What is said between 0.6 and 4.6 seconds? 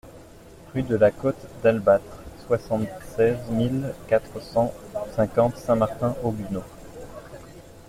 Rue de la Côte d'Albatre, soixante-seize mille quatre